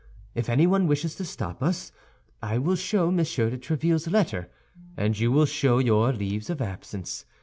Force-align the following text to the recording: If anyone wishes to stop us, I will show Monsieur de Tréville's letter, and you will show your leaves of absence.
If 0.33 0.49
anyone 0.49 0.87
wishes 0.87 1.13
to 1.17 1.25
stop 1.25 1.61
us, 1.61 1.91
I 2.41 2.57
will 2.57 2.75
show 2.75 3.11
Monsieur 3.11 3.51
de 3.51 3.57
Tréville's 3.59 4.07
letter, 4.07 4.49
and 4.97 5.19
you 5.19 5.31
will 5.31 5.45
show 5.45 5.77
your 5.77 6.11
leaves 6.11 6.49
of 6.49 6.59
absence. 6.59 7.25